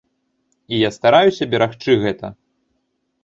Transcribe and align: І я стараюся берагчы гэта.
І 0.77 0.77
я 0.79 0.89
стараюся 0.95 1.47
берагчы 1.53 1.91
гэта. 2.05 2.27